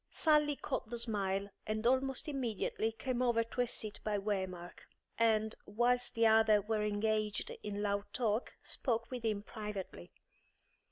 [0.09, 4.79] Sally caught the smile, and almost immediately came over to a seat by Waymark;
[5.19, 10.11] and, whilst the others were engaged in loud talk, spoke with him privately.